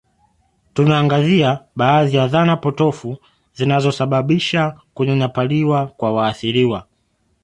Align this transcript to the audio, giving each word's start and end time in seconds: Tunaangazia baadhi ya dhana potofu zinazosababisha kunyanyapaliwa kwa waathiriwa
Tunaangazia 0.73 1.63
baadhi 1.75 2.17
ya 2.17 2.27
dhana 2.27 2.57
potofu 2.57 3.17
zinazosababisha 3.53 4.77
kunyanyapaliwa 4.93 5.87
kwa 5.87 6.11
waathiriwa 6.13 6.87